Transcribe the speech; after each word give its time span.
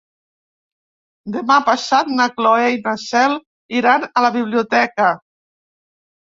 Demà 1.35 1.57
passat 1.67 2.09
na 2.19 2.27
Cloè 2.37 2.71
i 2.77 2.79
na 2.87 2.95
Cel 3.03 3.37
iran 3.81 4.07
a 4.07 4.25
la 4.29 4.33
biblioteca. 4.39 5.13